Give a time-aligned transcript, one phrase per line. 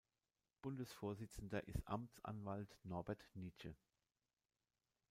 [0.63, 3.75] Bundesvorsitzender ist Amtsanwalt Norbert Nitsche.